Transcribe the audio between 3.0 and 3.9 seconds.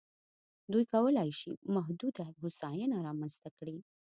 رامنځته کړي.